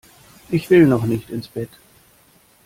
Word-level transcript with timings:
Ich 0.49 0.67
will 0.71 0.87
noch 0.87 1.03
nicht 1.05 1.29
ins 1.29 1.47
Bett! 1.47 1.69